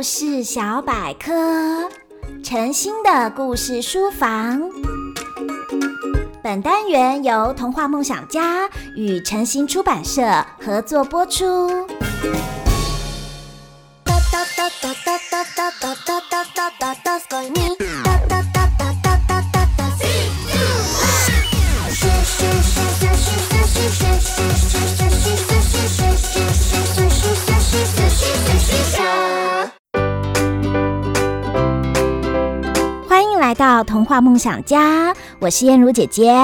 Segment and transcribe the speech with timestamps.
[0.00, 1.30] 故事小百科，
[2.42, 4.62] 晨星的故事书房。
[6.42, 8.66] 本单元由童话梦想家
[8.96, 10.22] 与晨星出版社
[10.58, 11.86] 合作播出。
[33.82, 36.34] 童话梦想家，我是燕如姐姐。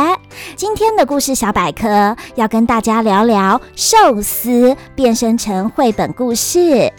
[0.55, 6.93] 今天的故事小百科要跟大家聊聊寿司变身成绘本故事。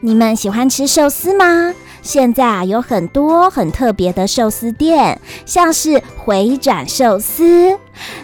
[0.00, 1.74] 你们喜欢吃寿司吗？
[2.02, 7.78] 现在啊，有很多很特别的寿司店，像是回转寿司，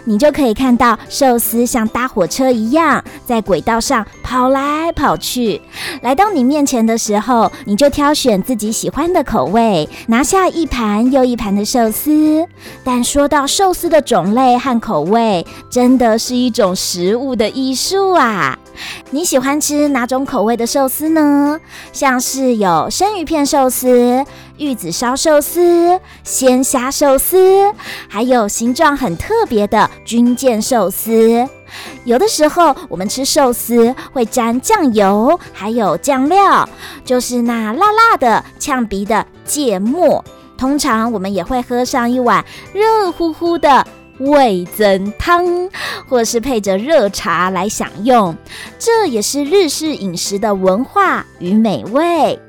[0.05, 5.61] 你就可以看到寿司像搭火车一样在轨道上跑来跑去。
[6.01, 12.45] 来到你面前的时候，你就挑选自己喜欢的口味，拿下一盘又一盘的寿司。
[12.83, 18.57] 但说到寿司的种类和口味，真的是一种食物的艺术啊！
[19.11, 21.59] 你喜欢吃哪种口味的寿司呢？
[21.91, 24.25] 像是有生鱼片寿司、
[24.61, 27.73] 玉子烧寿司、鲜虾寿司，
[28.07, 31.49] 还有形状很特别的军舰寿司。
[32.05, 36.69] 有的时候我们吃寿司会沾酱油，还有酱料，
[37.03, 40.23] 就是那辣辣的、呛鼻的芥末。
[40.59, 43.85] 通常我们也会喝上一碗热乎乎的。
[44.19, 45.67] 味噌汤，
[46.07, 48.37] 或是配着热茶来享用，
[48.77, 52.39] 这也是日式饮食的文化与美味。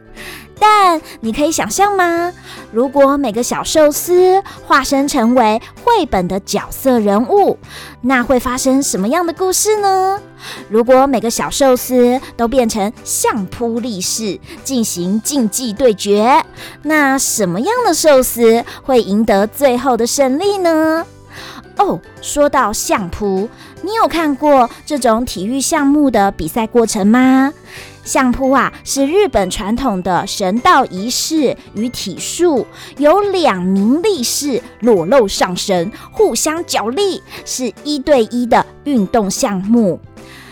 [0.65, 2.33] 但你可以想象吗？
[2.71, 7.59] 如果每个小寿司化身成为绘本的角色人物，
[8.03, 10.21] 那会发生什么样的故事呢？
[10.69, 16.45] 如果每个小寿司都变成相扑力士进行竞技对决，
[16.83, 21.05] 那什么样的寿司会赢得最后的胜利呢？
[21.79, 23.49] 哦，说到相扑，
[23.83, 27.53] 你有看过这种体育项目的比赛过程吗？
[28.05, 32.67] 相扑啊，是日本传统的神道仪式与体术，
[32.99, 40.01] 有两名力士裸露上身，互相角力，是一对一的运动项目。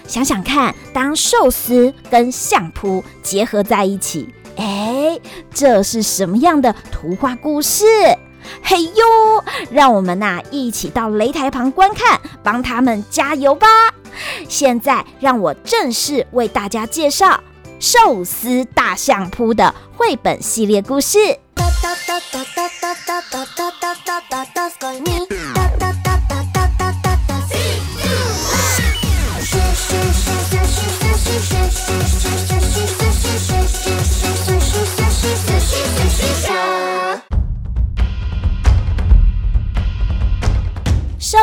[0.06, 5.18] 想想看，当寿司跟相扑结合在一起，哎，
[5.52, 7.84] 这是什么样的图画故事？
[8.70, 13.66] 嘿呦，让我们呐、一起到擂台旁观看，帮他们加油吧！
[14.48, 17.26] 现在让我正式为大家介绍
[17.80, 21.18] 《寿司大相扑》的绘本系列故事。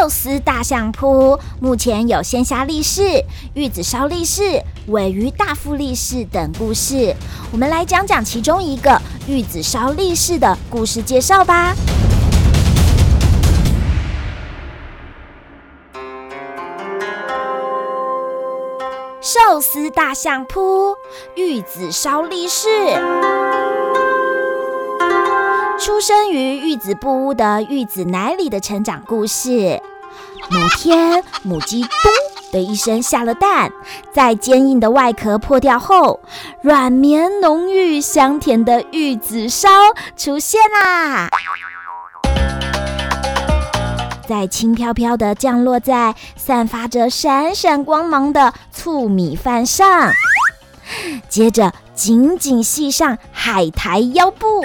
[0.07, 3.01] 寿司大相扑目前有鲜虾力士、
[3.55, 7.13] 玉子烧力士、尾鱼大富力士等故事。
[7.51, 11.75] 我们来讲讲其中一个玉子烧力士的故事介绍吧。
[19.19, 20.95] 寿司大相扑，
[21.35, 22.69] 玉子烧力士。
[25.77, 29.81] 出生于玉子布屋的玉子奶里的成长故事。
[30.49, 31.89] 某天，母鸡咚
[32.51, 33.71] 的一声下了蛋，
[34.13, 36.19] 在坚硬的外壳破掉后，
[36.61, 39.67] 软绵浓郁、香甜的玉子烧
[40.15, 41.29] 出现啦！
[44.27, 50.11] 在轻飘飘的降落在散发着闪闪光芒的醋米饭上，
[51.29, 54.61] 接着紧紧系上海苔腰部。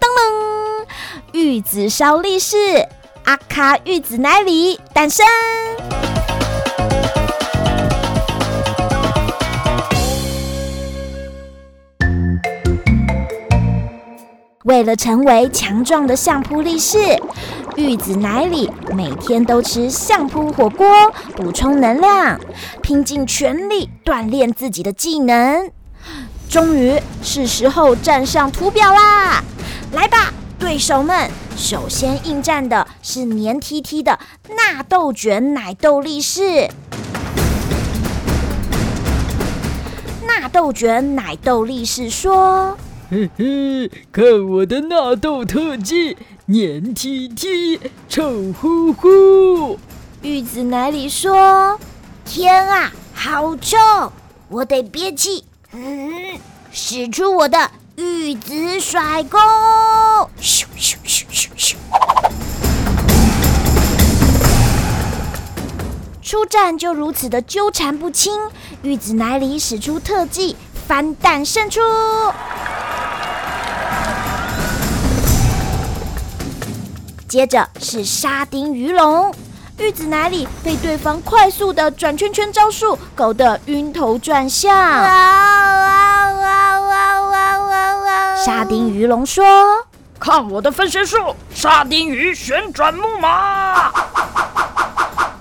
[0.00, 0.86] 噔噔
[1.32, 2.56] 玉子烧力士，
[3.24, 5.24] 阿卡玉子奶里诞生。
[14.64, 16.98] 为了成为强壮的相扑力士，
[17.76, 20.86] 玉子奶里每天都吃相扑火锅
[21.36, 22.38] 补充能量，
[22.82, 25.70] 拼尽全力锻炼自己的技能。
[26.48, 29.42] 终于是时候站上图表啦！
[29.92, 30.32] 来吧！
[30.58, 34.18] 对手们首先应战的是黏 T T 的
[34.48, 36.68] 纳豆卷奶豆力士。
[40.26, 42.76] 纳豆卷奶豆力士说
[43.10, 46.16] ：“嘿嘿，看我的纳豆特技，
[46.46, 49.78] 黏 T T，臭乎乎。”
[50.22, 51.78] 玉子奶里说
[52.24, 53.76] ：“天啊，好臭，
[54.48, 56.38] 我得憋气。”嗯。
[56.76, 59.38] 使出我的玉子甩功！
[60.40, 61.74] 咻咻咻咻咻！
[66.22, 68.32] 出战就如此的纠缠不清，
[68.82, 70.56] 玉子奶里使出特技
[70.86, 71.80] 翻蛋胜出。
[77.28, 79.34] 接着是沙丁鱼龙，
[79.78, 84.72] 玉子奶里被对方快速的转圈圈招数搞得晕头转向。
[88.44, 89.44] 沙丁鱼龙说
[90.24, 93.92] ：“看我的分身术，沙丁鱼旋转木马。”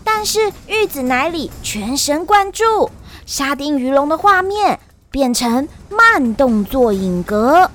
[0.03, 2.91] 但是玉子奶里全神贯注，
[3.25, 4.77] 沙丁鱼龙的画面
[5.09, 7.71] 变成慢动作影格，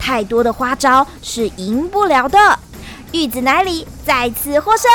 [0.00, 2.58] 太多的花招是赢不了的。
[3.12, 4.90] 玉子奶里再次获胜。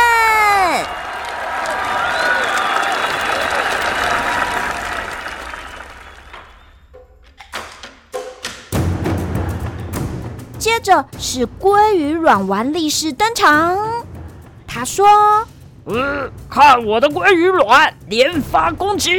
[10.84, 14.06] 着是鲑鱼卵丸力士登场，
[14.68, 15.08] 他说
[15.88, 19.12] ：“嗯，看我的鲑鱼卵连发攻击！”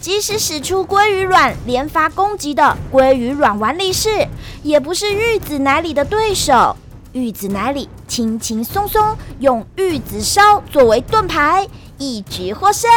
[0.00, 4.26] 即使使出鲑鱼卵连发攻击的鲑鱼卵丸力士，
[4.62, 6.74] 也不是玉子奶里的对手。
[7.12, 11.68] 玉子奶里轻轻松松用玉子烧作为盾牌，
[11.98, 12.88] 一举获胜。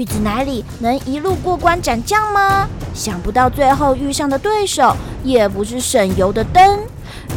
[0.00, 2.66] 玉子奶里能一路过关斩将吗？
[2.94, 6.80] 想不到最后遇上的对手也不是省油的灯。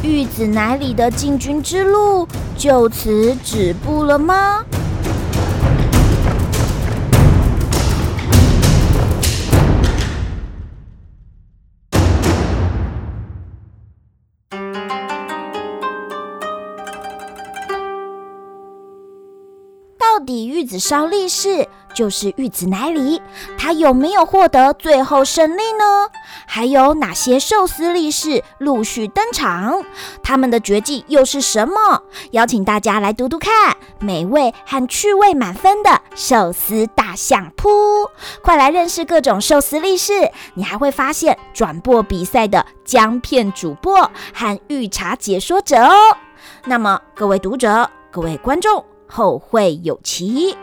[0.01, 2.25] 玉子奶里的进军之路
[2.57, 4.63] 就此止步了吗？
[19.99, 23.21] 到底玉子烧力士就是玉子奶里，
[23.57, 26.09] 他有没有获得最后胜利呢？
[26.45, 29.83] 还有哪些寿司力士陆续登场？
[30.21, 32.01] 他们的绝技又是什么？
[32.31, 37.69] 邀请大家来读读看，美味和趣味满分的寿司大相扑，
[38.41, 40.31] 快来认识各种寿司力士！
[40.55, 45.93] 你还会发现转播比赛的姜片主播和御茶解说者哦。
[46.65, 50.57] 那么各位读者、各位观众，后会有期。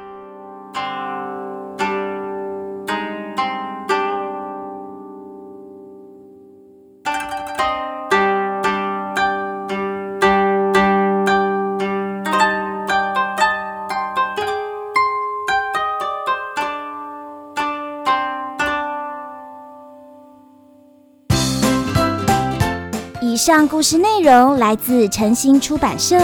[23.31, 26.19] 以上故事内容来自晨星出版社。